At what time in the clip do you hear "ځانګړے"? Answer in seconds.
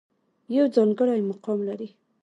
0.75-1.15